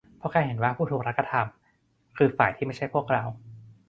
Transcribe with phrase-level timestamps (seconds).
[0.17, 3.23] เพราะแค่เห็นว่าผู้ถูกรัฐกระทำคือฝ่ายที่ไม่ใช่พวกเรา